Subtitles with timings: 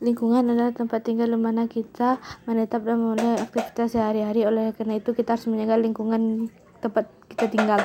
[0.00, 4.44] lingkungan adalah tempat tinggal di mana kita menetap dan memulai aktivitas sehari-hari.
[4.44, 6.52] Oleh karena itu kita harus menjaga lingkungan
[6.84, 7.80] tempat kita tinggal.